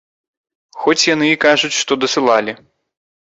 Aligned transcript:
Хоць 0.85 1.03
яны 1.09 1.27
і 1.33 1.37
кажуць, 1.45 1.71
што 1.81 1.99
дасылалі. 2.05 2.57